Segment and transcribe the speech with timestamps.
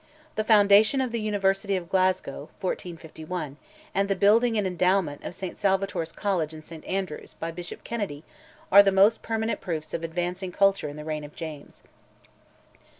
[0.33, 3.57] The foundation of the University of Glasgow (1451),
[3.93, 8.23] and the building and endowment of St Salvator's College in St Andrews, by Bishop Kennedy,
[8.71, 11.83] are the most permanent proofs of advancing culture in the reign of James.